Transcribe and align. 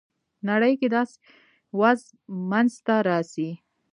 نړۍ 0.49 0.73
کې 0.79 0.87
داسې 0.95 1.15
وضع 1.79 2.07
منځته 2.51 2.95
راسي. 3.09 3.49